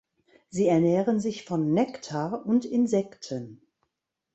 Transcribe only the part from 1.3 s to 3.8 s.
von Nektar und Insekten.